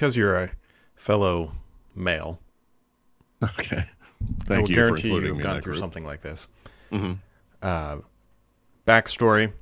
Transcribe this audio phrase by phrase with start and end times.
[0.00, 0.50] because you're a
[0.96, 1.52] fellow
[1.94, 2.40] male,
[3.42, 3.76] Okay.
[3.76, 3.84] I
[4.44, 5.80] Thank will you for guarantee including you've gone through group.
[5.80, 6.46] something like this.
[6.90, 7.18] Mhm.
[7.62, 7.98] Uh,
[8.86, 9.52] backstory: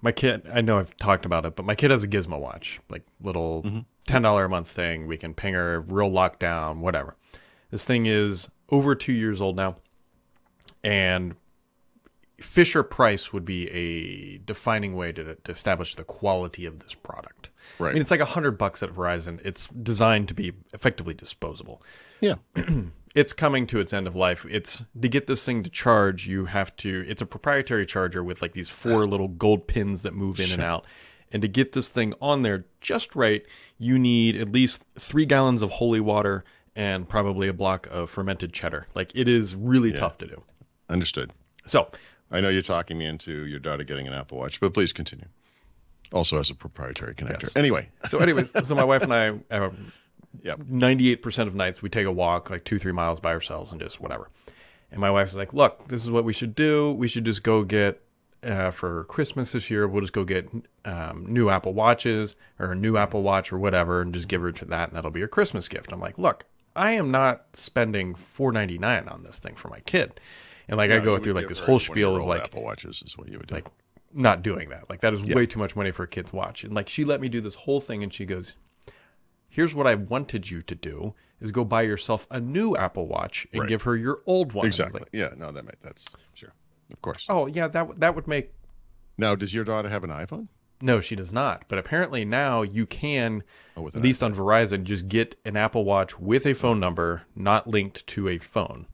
[0.00, 0.48] My kid.
[0.52, 3.62] I know I've talked about it, but my kid has a Gizmo watch, like little
[3.64, 3.78] Mm-hmm.
[4.06, 5.06] ten dollar a month thing.
[5.06, 7.16] We can ping her, real lockdown, whatever.
[7.70, 9.76] This thing is over two years old now,
[10.84, 11.36] and
[12.40, 17.50] Fisher Price would be a defining way to, to establish the quality of this product.
[17.78, 17.90] Right.
[17.90, 19.40] I mean, it's like a hundred bucks at Verizon.
[19.44, 21.82] It's designed to be effectively disposable.
[22.20, 22.36] Yeah.
[23.16, 24.44] It's coming to its end of life.
[24.50, 27.02] It's to get this thing to charge, you have to.
[27.08, 30.60] It's a proprietary charger with like these four little gold pins that move in and
[30.60, 30.84] out.
[31.32, 33.42] And to get this thing on there just right,
[33.78, 38.52] you need at least three gallons of holy water and probably a block of fermented
[38.52, 38.86] cheddar.
[38.94, 40.42] Like it is really tough to do.
[40.90, 41.32] Understood.
[41.66, 41.90] So
[42.30, 45.26] I know you're talking me into your daughter getting an Apple Watch, but please continue.
[46.12, 47.42] Also has a proprietary connector.
[47.42, 47.56] Yes.
[47.56, 47.88] Anyway.
[48.08, 49.70] So, anyways, so my wife and I, uh,
[50.42, 50.60] Yep.
[50.70, 54.00] 98% of nights, we take a walk like two, three miles by ourselves and just
[54.00, 54.28] whatever.
[54.90, 56.92] And my wife's like, look, this is what we should do.
[56.92, 58.02] We should just go get,
[58.42, 60.48] uh, for Christmas this year, we'll just go get
[60.84, 64.52] um, new Apple Watches or a new Apple Watch or whatever and just give her
[64.52, 65.92] to that and that'll be her Christmas gift.
[65.92, 70.20] I'm like, look, I am not spending $4.99 on this thing for my kid.
[70.68, 73.28] And like I go through like this whole spiel of like, Apple Watches is what
[73.28, 73.54] you would do.
[73.54, 73.66] like
[74.12, 74.88] not doing that.
[74.90, 76.64] Like that is way too much money for a kid's watch.
[76.64, 78.56] And like she let me do this whole thing and she goes,
[79.48, 83.46] Here's what I wanted you to do is go buy yourself a new Apple Watch
[83.52, 83.68] and Right.
[83.68, 84.66] give her your old one.
[84.66, 85.00] Exactly.
[85.00, 85.28] like, yeah.
[85.36, 86.52] No, that might, that's sure.
[86.92, 87.26] Of course.
[87.28, 88.52] oh yeah, that would- that would make
[89.18, 90.48] Now, does your daughter have an iPhone?
[90.80, 91.64] no, she does not.
[91.68, 93.42] But apparently now you can,
[93.78, 97.66] Oh, at least on Verizon, just get an Apple Watch with a phone number not
[97.66, 98.86] linked to a phone.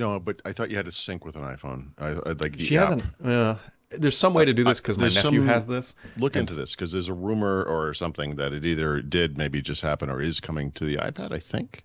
[0.00, 1.90] No, but I thought you had to sync with an iPhone.
[1.98, 2.84] I, I like the She app.
[3.00, 3.04] hasn't.
[3.24, 3.54] Uh,
[3.90, 5.94] there's some way to do this because my nephew some- has this.
[6.16, 9.82] Look into this because there's a rumor or something that it either did maybe just
[9.82, 11.32] happen or is coming to the iPad.
[11.32, 11.84] I think.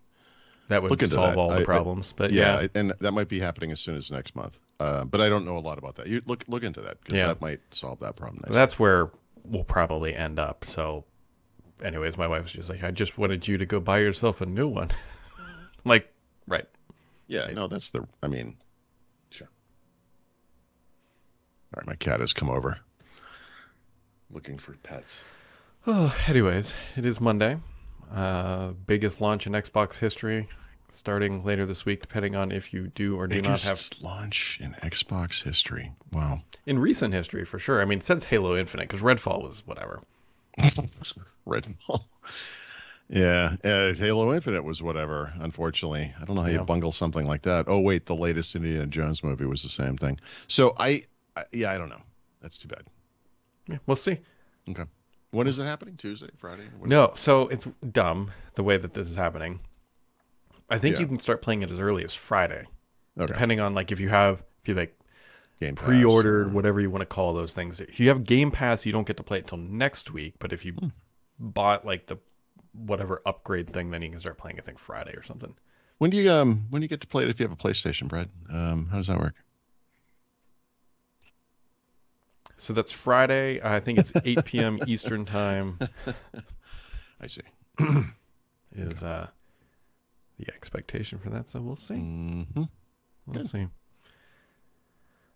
[0.69, 1.38] That would solve that.
[1.38, 2.11] all the I- problems.
[2.11, 4.58] but Yeah, yeah, and that might be happening as soon as next month.
[4.80, 6.08] Uh, but I don't know a lot about that.
[6.08, 7.27] You look look into that because Yeah.
[7.27, 8.39] that might solve that problem.
[8.43, 8.55] nicely.
[8.55, 9.11] that's where
[9.43, 10.64] we'll probably end up.
[10.65, 11.03] So,
[11.83, 14.45] anyways, my wife was just like, I just wanted you to go buy yourself a
[14.45, 14.89] new one.
[15.86, 16.11] like,
[16.47, 16.65] right.
[17.27, 18.05] Yeah, no, that's the.
[18.21, 18.55] I mean,
[19.30, 19.47] sure.
[21.73, 22.77] All right, my cat has come over,
[24.31, 25.23] looking for pets.
[25.87, 27.59] Oh, anyways, it is Monday.
[28.11, 30.49] Uh, biggest launch in Xbox history,
[30.91, 34.59] starting later this week, depending on if you do or do not have Biggest launch
[34.64, 35.91] in Xbox history.
[36.11, 36.41] Wow.
[36.65, 37.83] in recent history for sure.
[37.83, 40.02] I mean, since Halo Infinite, because Redfall was whatever.
[41.47, 42.05] Redfall.
[43.08, 45.32] Yeah, uh, Halo Infinite was whatever.
[45.39, 46.64] Unfortunately, I don't know how you Yeah.
[46.64, 47.66] bungle something like that.
[47.67, 50.20] Oh wait, the latest Indiana Jones movie was the same thing.
[50.48, 51.04] So I,
[51.36, 52.02] I yeah, I don't know.
[52.42, 52.83] That's too bad.
[53.67, 54.17] Yeah, we'll see.
[54.70, 54.86] Okay,
[55.32, 55.98] when is it happening?
[55.98, 56.64] Tuesday, Friday?
[56.83, 59.60] No, so it's dumb the way that this is happening.
[60.70, 61.02] I think Yeah.
[61.02, 62.65] you can start playing it as early as Friday,
[63.20, 63.27] Okay.
[63.32, 64.98] depending on like if you have if you like
[65.60, 67.80] Game Pass pre-ordered, or- whatever you want to call those things.
[67.80, 70.33] If you have Game Pass, you don't get to play it till next week.
[70.39, 70.88] But if you Hmm.
[71.38, 72.17] bought like the
[72.77, 74.59] whatever upgrade thing, then you can start playing.
[74.59, 75.55] I think Friday or something.
[75.97, 77.55] When do you um when do you get to play it if you have a
[77.55, 78.30] PlayStation, Brad?
[78.52, 79.36] Um, how does that work?
[82.58, 83.59] So that's Friday.
[83.64, 84.80] I think it's 8 p.m.
[84.85, 85.80] Eastern time.
[87.21, 87.41] I see.
[88.71, 89.27] Is uh
[90.37, 91.49] the expectation for that?
[91.49, 91.95] So we'll see.
[91.95, 92.64] hmm
[93.25, 93.67] We'll see.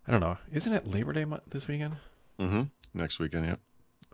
[0.06, 0.38] I don't know.
[0.52, 1.96] Isn't it Labor Day this weekend
[2.38, 2.62] hmm
[2.94, 3.56] Next weekend, yeah.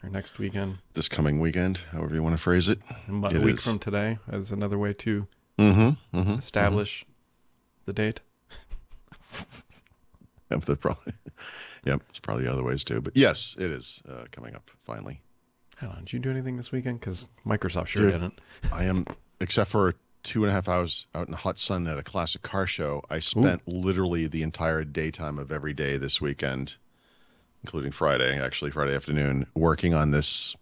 [0.02, 0.78] Or next weekend?
[0.94, 2.78] This coming weekend, however you want to phrase it.
[3.08, 3.64] A week is.
[3.64, 5.26] from today as another way to
[5.58, 6.18] Mm-hmm.
[6.18, 6.38] mm-hmm.
[6.38, 7.06] establish
[7.86, 8.20] the date.
[10.50, 11.12] Yep, that probably.
[11.84, 13.00] Yep, it's probably other ways too.
[13.00, 15.20] But yes, it is uh, coming up finally.
[15.78, 16.98] Hold on, did you do anything this weekend?
[16.98, 18.12] Because Microsoft sure Dude.
[18.12, 18.40] didn't.
[18.72, 19.04] I am,
[19.40, 22.42] except for two and a half hours out in the hot sun at a classic
[22.42, 23.02] car show.
[23.08, 26.74] I spent literally the entire daytime of every day this weekend,
[27.66, 30.54] including Friday, actually Friday afternoon, working on this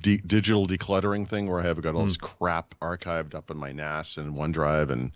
[0.00, 3.72] de- digital decluttering thing where I have got all this crap archived up in my
[3.72, 5.10] NAS and OneDrive, and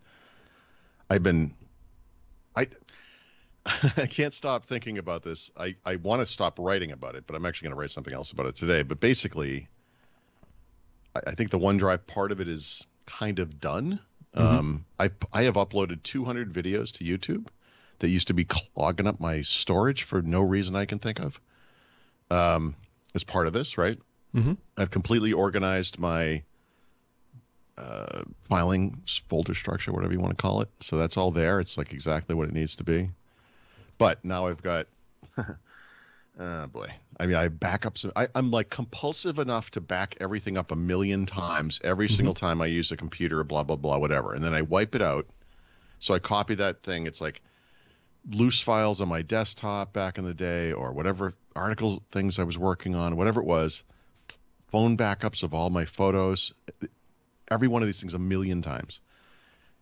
[1.09, 1.55] I've been,
[2.57, 2.67] I.
[3.97, 5.51] I can't stop thinking about this.
[5.57, 8.13] I, I want to stop writing about it, but I'm actually going to write something
[8.13, 8.83] else about it today.
[8.83, 9.69] But basically,
[11.15, 14.01] I, I think the OneDrive part of it is kind of done.
[14.35, 17.47] Um, I I have uploaded 200 videos to YouTube
[18.05, 21.41] that used to be clogging up my storage for no reason I can think of.
[22.31, 22.77] Um,
[23.15, 23.99] as part of this, right?
[24.35, 24.59] Mhm.
[24.77, 26.43] I've completely organized my
[27.79, 30.69] uh, filing folder structure, whatever you want to call it.
[30.81, 31.61] So that's all there.
[31.61, 33.09] It's like exactly what it needs to be.
[33.99, 34.87] But now I've got
[36.39, 36.89] Oh boy.
[37.21, 38.11] I mean, I back up some.
[38.17, 42.17] I, I'm like compulsive enough to back everything up a million times every Mm-hmm.
[42.17, 45.03] single time I use a computer, blah blah blah, whatever, and then I wipe it
[45.03, 45.27] out.
[46.01, 47.07] So I copy that thing.
[47.07, 47.41] It's like
[48.31, 52.59] loose files on my desktop back in the day, or whatever article things I was
[52.59, 53.85] working on, whatever it was.
[54.69, 56.53] Phone backups of all my photos,
[57.51, 59.01] every one of these things a million times,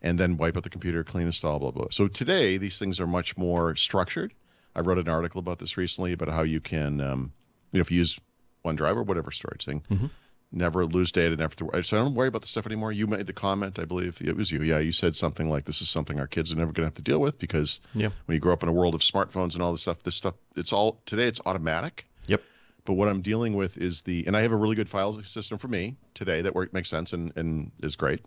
[0.02, 1.86] and then wipe out the computer, clean, install, blah blah.
[1.90, 4.34] So today these things are much more structured.
[4.74, 7.32] I wrote an article about this recently about how you can, um,
[7.72, 8.18] you know, if you use
[8.64, 10.10] OneDrive or whatever storage thing, Mhm.
[10.52, 11.82] Never lose data, never to worry.
[11.84, 12.92] So I don't worry about the stuff anymore.
[12.92, 14.62] You made the comment, I believe it was you.
[14.62, 16.94] Yeah, you said something like, "This is something our kids are never going to have
[16.94, 18.10] to deal with because Yeah.
[18.26, 20.34] when you grow up in a world of smartphones and all this stuff, this stuff,
[20.56, 21.26] it's all today.
[21.26, 22.06] It's automatic.
[22.26, 22.42] Yep.
[22.84, 25.56] But what I'm dealing with is the, and I have a really good file system
[25.58, 28.20] for me today that work makes sense and and is great.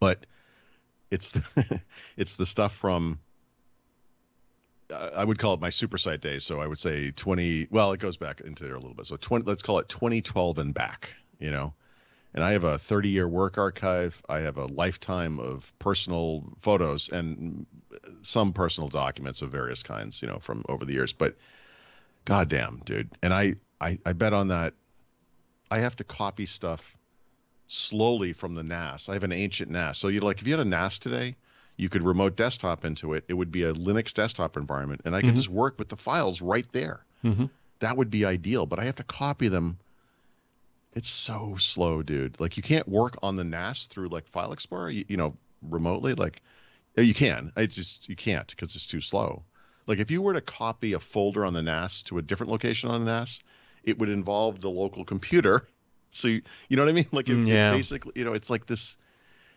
[0.00, 0.26] But
[1.10, 1.80] it's the,
[2.16, 3.20] it's the stuff from
[4.94, 6.44] I would call it my super site days.
[6.44, 7.68] So I would say 20.
[7.70, 9.06] Well, it goes back into there a little bit.
[9.06, 9.44] So 20.
[9.44, 11.10] Let's call it 2012 and back.
[11.38, 11.74] You know,
[12.32, 14.22] and I have a 30 year work archive.
[14.28, 17.66] I have a lifetime of personal photos and
[18.22, 20.22] some personal documents of various kinds.
[20.22, 21.12] You know, from over the years.
[21.12, 21.36] But
[22.24, 23.10] goddamn, dude.
[23.22, 24.74] And I I, I bet on that.
[25.70, 26.96] I have to copy stuff
[27.66, 29.08] slowly from the NAS.
[29.08, 29.98] I have an ancient NAS.
[29.98, 31.36] So you like if you had a NAS today,
[31.76, 33.24] you could remote desktop into it.
[33.28, 35.36] It would be a Linux desktop environment, and I could Mhm.
[35.36, 37.04] just work with the files right there.
[37.24, 37.46] Mm-hmm.
[37.80, 39.78] That would be ideal, but I have to copy them.
[40.94, 42.38] It's so slow, dude.
[42.38, 46.14] Like you can't work on the NAS through like File Explorer, you, you know, remotely.
[46.14, 46.40] Like
[46.96, 47.50] you can.
[47.56, 49.42] It's just you can't because it's too slow.
[49.86, 52.88] Like if you were to copy a folder on the NAS to a different location
[52.90, 53.40] on the NAS,
[53.82, 55.66] it would involve the local computer.
[56.10, 57.08] So you, you know what I mean?
[57.10, 58.96] Like it, it basically, you know, it's like this.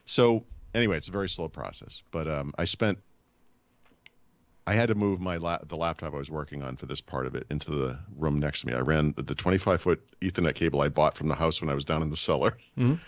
[0.08, 0.44] So
[0.74, 2.02] anyway, it's a very slow process.
[2.12, 3.00] But um, I spent.
[4.66, 7.26] I had to move my la- the laptop I was working on for this part
[7.26, 8.74] of it into the room next to me.
[8.74, 11.86] I ran the 25 foot Ethernet cable I bought from the house when I was
[11.86, 13.00] down in the cellar, Mhm.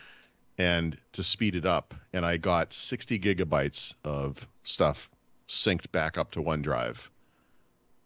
[0.57, 5.09] and to speed it up, and I got 60 gigabytes of stuff
[5.50, 7.09] synced back up to OneDrive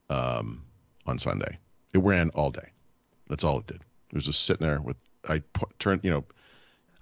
[0.09, 0.63] um,
[1.05, 1.59] on Sunday.
[1.93, 2.71] It ran all day.
[3.29, 3.81] That's all it did.
[4.09, 4.97] It was just sitting there with
[5.29, 6.25] I pu- turned, you know,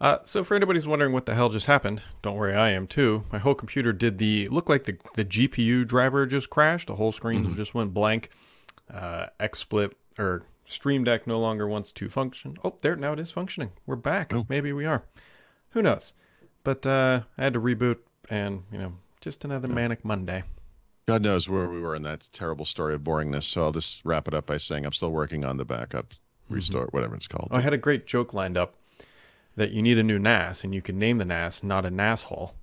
[0.02, 2.88] Uh, so for anybody who's wondering what the hell just happened, don't worry, I am
[2.88, 3.24] too.
[3.32, 6.88] My whole computer did the look like the the GPU driver just crashed.
[6.88, 7.56] The whole screen Mm-hmm.
[7.56, 8.32] just went blank.
[8.92, 12.58] Uh, XSplit or Stream Deck no longer wants to function.
[12.64, 13.72] Oh, there now it is functioning.
[13.86, 14.34] We're back.
[14.34, 14.46] Oh.
[14.50, 15.04] Maybe we are.
[15.70, 16.14] Who knows?
[16.64, 17.98] But uh, I had to reboot,
[18.28, 20.44] and you know, just another manic Monday.
[21.08, 23.44] God knows where we were in that terrible story of boringness.
[23.44, 26.14] So I'll just wrap it up by saying I'm still working on the backup,
[26.50, 27.50] restore, whatever it's called.
[27.52, 28.76] Oh, I had a great joke lined up
[29.56, 32.24] that you need a new NAS, and you can name the NAS not a NAS
[32.24, 32.56] hole.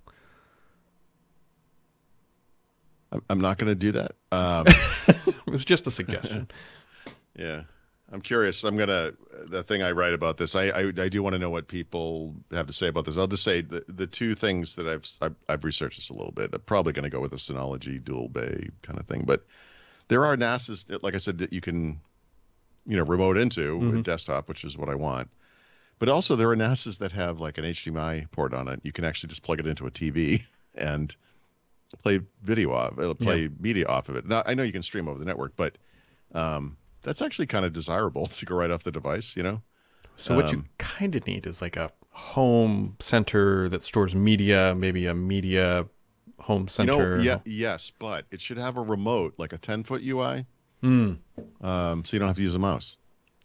[3.29, 4.13] I'm- not going to do that.
[4.33, 4.67] Um,
[5.47, 6.49] It was just a suggestion.
[7.35, 7.63] yeah,
[8.13, 8.65] I'm curious.
[8.65, 9.13] I'm gonna
[9.47, 10.55] the thing I write about this.
[10.55, 13.17] I I, I do want to know what people have to say about this.
[13.17, 16.33] I'll just say the the two things that I've I've, I've researched this a little
[16.33, 16.51] bit.
[16.53, 19.47] I'm probably going to go with a Synology dual bay kind of thing, but
[20.09, 21.99] there are NASs, that, like I said, that you can
[22.85, 25.31] you know remote into with desktop, which is what I want.
[25.99, 28.81] But also there are NASs that have like an HDMI port on it.
[28.85, 30.43] You can actually just plug it into a TV
[30.75, 31.15] and
[32.03, 34.27] play video off, uh, play media off of it.
[34.27, 35.77] Now I know you can stream over the network, but
[36.35, 39.37] um, that's actually kind of desirable to go right off the device.
[39.37, 39.63] You know,
[40.17, 44.75] So what you Um, kind of need is like a home center that stores media,
[44.77, 45.87] maybe a media
[46.41, 47.17] home center.
[47.17, 50.47] you know, yeah, yes, but it should have a remote, like a ten foot UI,
[50.81, 51.15] Hmm.
[51.61, 52.99] um, so you don't have to use a mouse.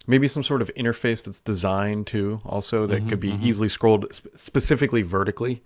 [0.05, 4.13] Maybe some sort of interface that's designed to also that could be Mm-hmm, easily scrolled
[4.13, 5.63] sp- specifically vertically.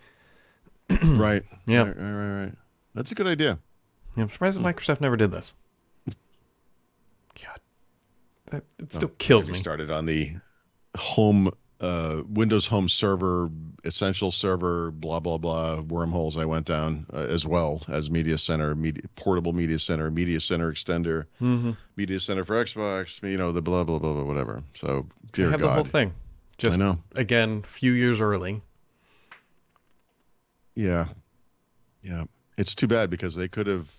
[1.03, 1.43] right.
[1.65, 1.85] Yeah.
[1.87, 2.53] Right, right, right, right.
[2.93, 3.59] That's a good idea.
[4.15, 5.53] Yeah, I'm surprised that Microsoft never did this.
[6.07, 7.59] God,
[8.51, 9.57] that it still kills me.
[9.57, 10.35] started on the
[10.97, 13.49] home uh, Windows Home Server,
[13.83, 16.35] Essential Server, blah blah blah wormholes.
[16.37, 20.71] I went down uh, as well as Media Center, media, portable Media Center, Media Center
[20.71, 21.71] extender, Mm-hmm.
[21.95, 23.21] Media Center for Xbox.
[23.29, 24.63] You know the blah blah blah blah whatever.
[24.73, 26.13] So dear I had God, the whole thing.
[26.57, 26.99] Just I know.
[27.15, 28.61] again, few years early.
[30.75, 31.05] Yeah,
[32.03, 32.25] yeah.
[32.57, 33.91] It's too bad because they could have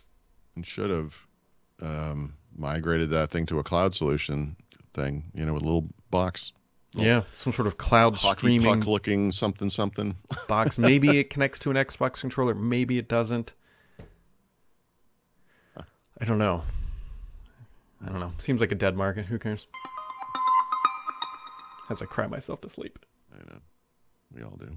[0.56, 1.16] and should have
[1.80, 4.56] um, migrated that thing to a cloud solution
[4.94, 5.30] thing.
[5.34, 6.52] You know, with a little box,
[6.94, 10.16] Yeah, some sort of cloud streaming looking something something.
[10.48, 10.78] box.
[10.78, 12.54] Maybe it connects to an Xbox controller.
[12.54, 13.54] Maybe it doesn't.
[16.20, 16.64] I don't know.
[18.04, 18.32] I don't know.
[18.38, 19.26] Seems like a dead market.
[19.26, 19.66] Who cares?
[21.90, 22.98] As I cry myself to sleep.
[23.32, 23.60] I know.
[24.34, 24.76] We all do.